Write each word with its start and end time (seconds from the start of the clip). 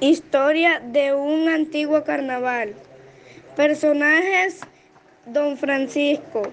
Historia 0.00 0.78
de 0.78 1.12
un 1.12 1.48
antiguo 1.48 2.04
carnaval. 2.04 2.72
Personajes 3.56 4.60
Don 5.26 5.56
Francisco. 5.56 6.52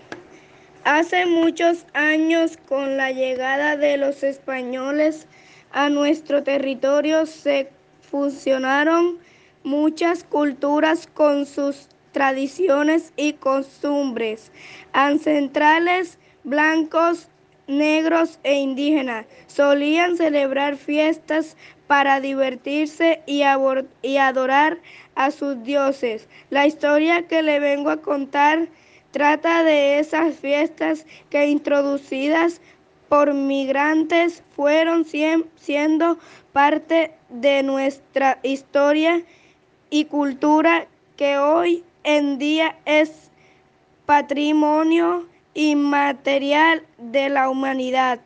Hace 0.83 1.28
muchos 1.28 1.86
años, 1.94 2.58
con 2.68 2.97
la 2.97 3.12
llegada 3.12 3.78
de 3.78 3.97
los 3.97 4.23
españoles 4.23 5.28
a 5.71 5.89
nuestro 5.89 6.42
territorio, 6.42 7.28
se 7.28 7.70
fusionaron 8.02 9.19
muchas 9.63 10.23
culturas 10.23 11.05
con 11.13 11.46
sus 11.46 11.87
tradiciones 12.13 13.13
y 13.15 13.33
costumbres 13.33 14.51
ancestrales, 14.91 16.17
blancos, 16.43 17.27
negros 17.68 18.40
e 18.44 18.55
indígenas. 18.55 19.26
Solían 19.48 20.18
celebrar 20.18 20.77
fiestas 20.77 21.55
para 21.88 22.20
divertirse 22.20 23.22
y, 23.26 23.44
adorar 23.44 24.78
a 25.16 25.32
sus 25.32 25.64
dioses. 25.64 26.28
La 26.50 26.66
historia 26.66 27.28
que 27.28 27.42
le 27.42 27.59
vengo 27.59 27.90
a 27.90 28.02
contar 28.02 28.68
trata 29.12 29.64
de 29.64 30.00
esas 30.00 30.36
fiestas 30.36 31.06
que 31.30 31.48
introducidas 31.48 32.62
por 33.08 33.34
migrantes 33.34 34.44
fueron 34.56 35.06
siendo 35.06 36.18
parte 36.52 37.12
de 37.30 37.64
nuestra 37.64 38.40
historia 38.44 39.23
y 39.90 40.06
cultura 40.06 40.88
que 41.16 41.38
hoy 41.38 41.84
en 42.04 42.38
día 42.38 42.78
es 42.86 43.32
patrimonio 44.06 45.28
inmaterial 45.55 46.84
de 47.00 47.30
la 47.30 47.50
humanidad. 47.50 48.20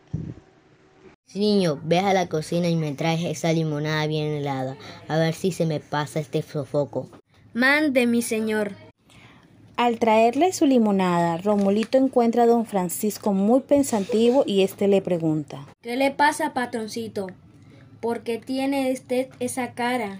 Niño, 1.33 1.79
ve 1.83 1.99
a 1.99 2.13
la 2.13 2.27
cocina 2.27 2.67
y 2.67 2.75
me 2.75 2.91
traes 2.93 3.23
esa 3.23 3.53
limonada 3.53 4.07
bien 4.07 4.33
helada, 4.33 4.75
a 5.07 5.17
ver 5.17 5.35
si 5.35 5.51
se 5.51 5.67
me 5.67 5.79
pasa 5.79 6.19
este 6.19 6.41
sofoco. 6.41 7.07
Mande, 7.53 8.07
mi 8.07 8.23
señor. 8.23 8.73
Al 9.77 9.99
traerle 9.99 10.51
su 10.51 10.65
limonada, 10.65 11.37
Romulito 11.37 11.97
encuentra 11.97 12.43
a 12.43 12.47
don 12.47 12.65
Francisco 12.65 13.31
muy 13.31 13.61
pensativo 13.61 14.43
y 14.45 14.63
éste 14.63 14.87
le 14.87 15.01
pregunta. 15.01 15.65
¿Qué 15.81 15.95
le 15.95 16.11
pasa, 16.11 16.53
patroncito? 16.53 17.27
¿Por 18.01 18.23
qué 18.23 18.39
tiene 18.39 18.91
usted 18.91 19.29
esa 19.39 19.73
cara? 19.73 20.19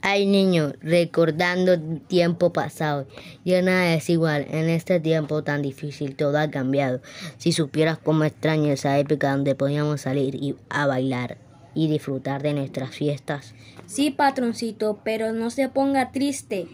Ay 0.00 0.26
niño, 0.26 0.72
recordando 0.80 1.78
tiempo 2.06 2.52
pasado, 2.52 3.08
ya 3.44 3.62
nada 3.62 3.94
es 3.94 4.08
igual, 4.08 4.46
en 4.48 4.68
este 4.68 5.00
tiempo 5.00 5.42
tan 5.42 5.60
difícil 5.60 6.14
todo 6.14 6.38
ha 6.38 6.50
cambiado. 6.50 7.00
Si 7.36 7.50
supieras 7.50 7.98
cómo 7.98 8.22
extraño 8.24 8.72
esa 8.72 8.96
época 8.98 9.32
donde 9.32 9.56
podíamos 9.56 10.02
salir 10.02 10.36
y 10.36 10.54
a 10.68 10.86
bailar 10.86 11.38
y 11.74 11.88
disfrutar 11.88 12.42
de 12.42 12.54
nuestras 12.54 12.90
fiestas. 12.90 13.54
Sí, 13.86 14.10
patroncito, 14.10 15.00
pero 15.04 15.32
no 15.32 15.50
se 15.50 15.68
ponga 15.68 16.12
triste. 16.12 16.68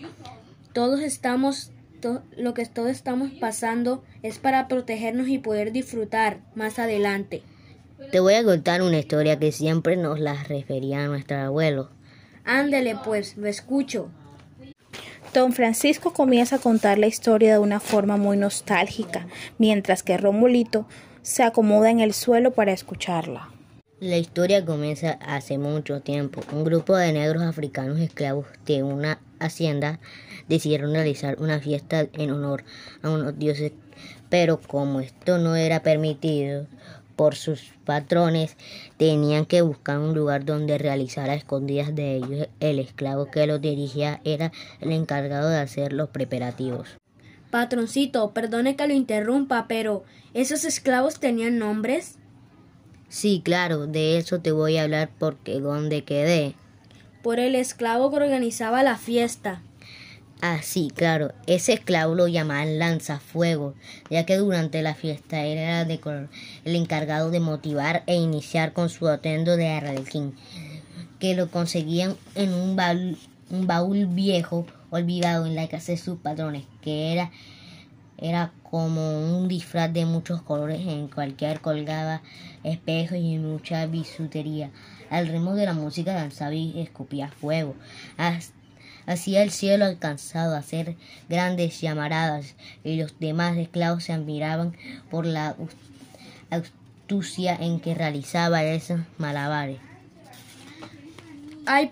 Todos 0.72 1.00
estamos, 1.00 1.70
lo 2.36 2.52
que 2.52 2.66
todos 2.66 2.90
estamos 2.90 3.30
pasando 3.40 4.04
es 4.22 4.38
para 4.38 4.68
protegernos 4.68 5.28
y 5.28 5.38
poder 5.38 5.72
disfrutar 5.72 6.40
más 6.54 6.78
adelante. 6.78 7.42
Te 8.10 8.20
voy 8.20 8.34
a 8.34 8.44
contar 8.44 8.82
una 8.82 8.98
historia 8.98 9.38
que 9.38 9.52
siempre 9.52 9.96
nos 9.96 10.20
la 10.20 10.42
refería 10.44 11.04
a 11.04 11.08
nuestro 11.08 11.38
abuelo. 11.38 11.90
Ándele 12.44 12.96
pues, 13.04 13.36
lo 13.36 13.46
escucho. 13.46 14.10
Don 15.32 15.52
Francisco 15.52 16.12
comienza 16.12 16.56
a 16.56 16.60
contar 16.60 16.98
la 16.98 17.06
historia 17.06 17.52
de 17.52 17.58
una 17.58 17.80
forma 17.80 18.16
muy 18.16 18.36
nostálgica, 18.36 19.26
mientras 19.58 20.02
que 20.02 20.16
Romulito 20.16 20.86
se 21.22 21.42
acomoda 21.42 21.90
en 21.90 22.00
el 22.00 22.12
suelo 22.12 22.52
para 22.52 22.72
escucharla. 22.72 23.50
La 23.98 24.18
historia 24.18 24.64
comienza 24.64 25.12
hace 25.26 25.56
mucho 25.56 26.02
tiempo. 26.02 26.42
Un 26.52 26.64
grupo 26.64 26.96
de 26.96 27.12
negros 27.12 27.42
africanos 27.42 27.98
esclavos 27.98 28.46
de 28.66 28.82
una 28.82 29.18
hacienda 29.38 29.98
decidieron 30.46 30.92
realizar 30.92 31.40
una 31.40 31.58
fiesta 31.58 32.06
en 32.12 32.30
honor 32.30 32.64
a 33.02 33.10
unos 33.10 33.38
dioses, 33.38 33.72
pero 34.28 34.60
como 34.60 35.00
esto 35.00 35.38
no 35.38 35.56
era 35.56 35.82
permitido, 35.82 36.66
por 37.16 37.34
sus 37.34 37.72
patrones, 37.84 38.56
tenían 38.96 39.46
que 39.46 39.62
buscar 39.62 39.98
un 39.98 40.14
lugar 40.14 40.44
donde 40.44 40.78
realizar 40.78 41.30
a 41.30 41.34
escondidas 41.34 41.94
de 41.94 42.16
ellos. 42.16 42.48
El 42.60 42.78
esclavo 42.78 43.30
que 43.30 43.46
los 43.46 43.60
dirigía 43.60 44.20
era 44.24 44.52
el 44.80 44.92
encargado 44.92 45.48
de 45.48 45.58
hacer 45.58 45.92
los 45.92 46.08
preparativos. 46.10 46.96
Patroncito, 47.50 48.32
perdone 48.32 48.76
que 48.76 48.88
lo 48.88 48.94
interrumpa, 48.94 49.66
pero 49.68 50.02
¿esos 50.34 50.64
esclavos 50.64 51.20
tenían 51.20 51.58
nombres? 51.58 52.18
Sí, 53.08 53.42
claro, 53.44 53.86
de 53.86 54.18
eso 54.18 54.40
te 54.40 54.50
voy 54.50 54.76
a 54.76 54.82
hablar 54.82 55.10
porque 55.18 55.60
¿dónde 55.60 56.02
quedé? 56.02 56.54
Por 57.22 57.38
el 57.38 57.54
esclavo 57.54 58.10
que 58.10 58.16
organizaba 58.16 58.82
la 58.82 58.96
fiesta. 58.96 59.62
Ah, 60.46 60.60
sí, 60.60 60.92
claro. 60.94 61.32
Ese 61.46 61.72
esclavo 61.72 62.14
lo 62.14 62.28
llamaban 62.28 62.78
lanzafuego, 62.78 63.72
ya 64.10 64.26
que 64.26 64.36
durante 64.36 64.82
la 64.82 64.94
fiesta 64.94 65.42
era 65.42 65.80
el 65.80 66.28
encargado 66.76 67.30
de 67.30 67.40
motivar 67.40 68.02
e 68.06 68.16
iniciar 68.16 68.74
con 68.74 68.90
su 68.90 69.08
atendo 69.08 69.56
de 69.56 69.68
arlequín, 69.68 70.34
que 71.18 71.34
lo 71.34 71.50
conseguían 71.50 72.16
en 72.34 72.52
un 72.52 72.76
baúl, 72.76 73.16
un 73.48 73.66
baúl 73.66 74.04
viejo 74.04 74.66
olvidado 74.90 75.46
en 75.46 75.54
la 75.54 75.66
casa 75.66 75.92
de 75.92 75.98
sus 75.98 76.18
patrones, 76.18 76.64
que 76.82 77.14
era, 77.14 77.30
era 78.18 78.52
como 78.70 79.38
un 79.38 79.48
disfraz 79.48 79.94
de 79.94 80.04
muchos 80.04 80.42
colores 80.42 80.86
en 80.86 81.08
cualquier 81.08 81.62
colgaba 81.62 82.20
espejos 82.64 83.16
y 83.16 83.38
mucha 83.38 83.86
bisutería. 83.86 84.70
Al 85.08 85.26
ritmo 85.26 85.54
de 85.54 85.64
la 85.64 85.72
música 85.72 86.12
danzaba 86.12 86.54
y 86.54 86.82
escupía 86.82 87.30
fuego. 87.30 87.74
Hasta 88.18 88.63
Hacía 89.06 89.42
el 89.42 89.50
cielo 89.50 89.84
alcanzado 89.84 90.56
a 90.56 90.62
ser 90.62 90.96
grandes 91.28 91.80
llamaradas, 91.80 92.54
y 92.84 92.96
los 92.96 93.18
demás 93.18 93.56
esclavos 93.58 94.04
se 94.04 94.12
admiraban 94.12 94.74
por 95.10 95.26
la 95.26 95.56
astucia 96.50 97.54
en 97.54 97.80
que 97.80 97.94
realizaba 97.94 98.64
esos 98.64 99.00
malabares. 99.18 99.78
Ay, 101.66 101.90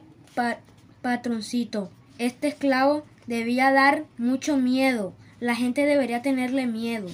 patroncito, 1.03 1.91
este 2.19 2.49
esclavo 2.49 3.05
debía 3.27 3.73
dar 3.73 4.05
mucho 4.17 4.57
miedo. 4.57 5.13
La 5.39 5.55
gente 5.55 5.85
debería 5.85 6.23
tenerle 6.23 6.67
miedo. 6.67 7.09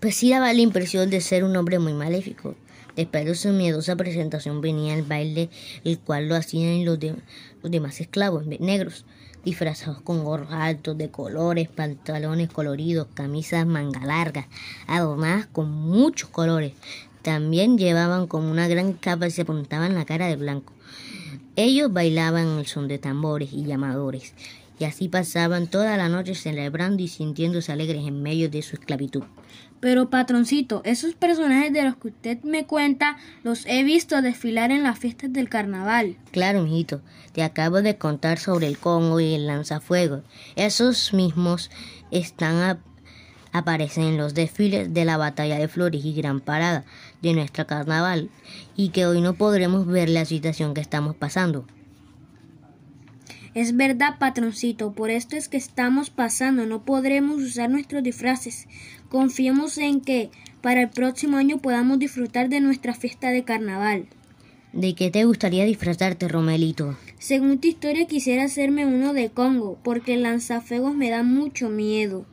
Pues 0.00 0.16
sí 0.16 0.30
daba 0.30 0.52
la 0.52 0.60
impresión 0.60 1.10
de 1.10 1.20
ser 1.20 1.44
un 1.44 1.56
hombre 1.56 1.78
muy 1.78 1.92
maléfico. 1.92 2.54
Después 2.96 3.26
de 3.26 3.34
su 3.34 3.50
miedosa 3.50 3.94
presentación 3.94 4.60
venía 4.60 4.94
el 4.94 5.02
baile, 5.02 5.50
el 5.84 5.98
cual 5.98 6.28
lo 6.28 6.34
hacían 6.34 6.84
los, 6.84 6.98
los 7.62 7.70
demás 7.70 8.00
esclavos 8.00 8.46
negros 8.46 9.04
disfrazados 9.46 10.00
con 10.02 10.24
gorros 10.24 10.50
altos 10.50 10.98
de 10.98 11.08
colores, 11.08 11.68
pantalones 11.68 12.50
coloridos, 12.50 13.06
camisas 13.14 13.64
manga 13.64 14.04
largas, 14.04 14.46
adornadas 14.88 15.46
con 15.46 15.70
muchos 15.70 16.28
colores. 16.30 16.72
También 17.22 17.78
llevaban 17.78 18.26
como 18.26 18.50
una 18.50 18.66
gran 18.66 18.92
capa 18.92 19.28
y 19.28 19.30
se 19.30 19.42
apuntaban 19.42 19.94
la 19.94 20.04
cara 20.04 20.26
de 20.26 20.34
blanco. 20.34 20.72
Ellos 21.54 21.92
bailaban 21.92 22.58
el 22.58 22.66
son 22.66 22.88
de 22.88 22.98
tambores 22.98 23.52
y 23.52 23.64
llamadores, 23.64 24.34
y 24.78 24.84
así 24.84 25.08
pasaban 25.08 25.66
toda 25.66 25.96
la 25.96 26.08
noche 26.08 26.34
celebrando 26.34 27.02
y 27.02 27.08
sintiéndose 27.08 27.72
alegres 27.72 28.06
en 28.06 28.22
medio 28.22 28.48
de 28.50 28.62
su 28.62 28.76
esclavitud. 28.76 29.22
Pero 29.80 30.10
patroncito, 30.10 30.80
esos 30.84 31.14
personajes 31.14 31.72
de 31.72 31.84
los 31.84 31.96
que 31.96 32.08
usted 32.08 32.42
me 32.42 32.66
cuenta 32.66 33.16
los 33.42 33.66
he 33.66 33.84
visto 33.84 34.22
desfilar 34.22 34.70
en 34.70 34.82
las 34.82 34.98
fiestas 34.98 35.32
del 35.32 35.48
carnaval. 35.48 36.16
Claro, 36.30 36.62
mijito, 36.62 37.02
te 37.32 37.42
acabo 37.42 37.82
de 37.82 37.96
contar 37.96 38.38
sobre 38.38 38.66
el 38.66 38.78
Congo 38.78 39.20
y 39.20 39.34
el 39.34 39.46
lanzafuego. 39.46 40.22
Esos 40.56 41.12
mismos 41.12 41.70
están 42.10 42.80
aparecen 43.52 44.04
en 44.04 44.16
los 44.18 44.34
desfiles 44.34 44.92
de 44.92 45.04
la 45.04 45.16
batalla 45.16 45.58
de 45.58 45.68
Flores 45.68 46.04
y 46.04 46.12
Gran 46.12 46.40
Parada 46.40 46.84
de 47.22 47.32
nuestra 47.32 47.64
carnaval 47.64 48.28
y 48.76 48.90
que 48.90 49.06
hoy 49.06 49.20
no 49.20 49.34
podremos 49.34 49.86
ver 49.86 50.08
la 50.08 50.24
situación 50.24 50.74
que 50.74 50.80
estamos 50.80 51.14
pasando. 51.14 51.66
Es 53.56 53.74
verdad, 53.74 54.18
patroncito, 54.18 54.92
por 54.92 55.08
esto 55.08 55.34
es 55.34 55.48
que 55.48 55.56
estamos 55.56 56.10
pasando, 56.10 56.66
no 56.66 56.84
podremos 56.84 57.40
usar 57.40 57.70
nuestros 57.70 58.02
disfraces. 58.02 58.66
Confiemos 59.08 59.78
en 59.78 60.02
que 60.02 60.28
para 60.60 60.82
el 60.82 60.90
próximo 60.90 61.38
año 61.38 61.56
podamos 61.56 61.98
disfrutar 61.98 62.50
de 62.50 62.60
nuestra 62.60 62.92
fiesta 62.92 63.30
de 63.30 63.44
carnaval. 63.44 64.08
¿De 64.74 64.94
qué 64.94 65.10
te 65.10 65.24
gustaría 65.24 65.64
disfrazarte, 65.64 66.28
Romelito? 66.28 66.98
Según 67.18 67.58
tu 67.58 67.68
historia 67.68 68.06
quisiera 68.06 68.44
hacerme 68.44 68.84
uno 68.84 69.14
de 69.14 69.30
Congo, 69.30 69.78
porque 69.82 70.12
el 70.12 70.24
lanzafuegos 70.24 70.94
me 70.94 71.08
da 71.08 71.22
mucho 71.22 71.70
miedo. 71.70 72.26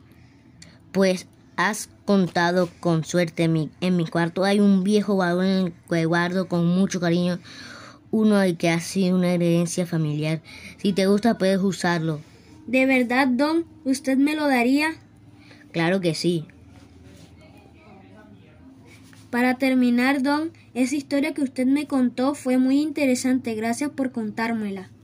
Pues 0.92 1.26
has 1.56 1.88
contado 2.04 2.68
con 2.80 3.02
suerte. 3.02 3.44
En 3.44 3.54
mi, 3.54 3.70
en 3.80 3.96
mi 3.96 4.06
cuarto 4.06 4.44
hay 4.44 4.60
un 4.60 4.84
viejo 4.84 5.16
baúl 5.16 5.72
que 5.88 6.04
guardo 6.04 6.48
con 6.48 6.66
mucho 6.66 7.00
cariño 7.00 7.38
uno 8.14 8.36
al 8.36 8.56
que 8.56 8.70
ha 8.70 8.78
sido 8.78 9.16
una 9.16 9.32
herencia 9.32 9.86
familiar. 9.86 10.40
Si 10.78 10.92
te 10.92 11.06
gusta 11.06 11.36
puedes 11.36 11.60
usarlo. 11.60 12.20
¿De 12.68 12.86
verdad, 12.86 13.26
Don? 13.26 13.64
¿Usted 13.84 14.16
me 14.16 14.36
lo 14.36 14.46
daría? 14.46 14.94
Claro 15.72 16.00
que 16.00 16.14
sí. 16.14 16.46
Para 19.30 19.58
terminar, 19.58 20.22
Don, 20.22 20.52
Esa 20.74 20.94
historia 20.94 21.34
que 21.34 21.42
usted 21.42 21.66
me 21.66 21.86
contó 21.86 22.34
fue 22.34 22.56
muy 22.56 22.80
interesante. 22.80 23.54
Gracias 23.56 23.90
por 23.90 24.12
contármela. 24.12 24.90